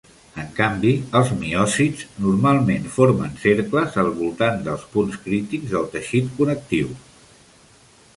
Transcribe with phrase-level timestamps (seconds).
[0.43, 6.91] En canvi, els miòcits normalment formen cercles al voltant dels punts crítics del teixit connectiu.